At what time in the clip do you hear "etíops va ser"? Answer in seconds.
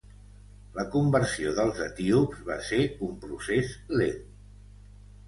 1.87-2.79